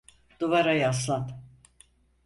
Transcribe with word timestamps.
Duvara 0.39 0.73
yaslan. 0.73 1.31